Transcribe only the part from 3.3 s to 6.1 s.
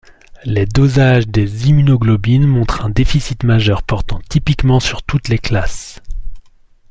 majeur portant typiquement sur toutes les classes.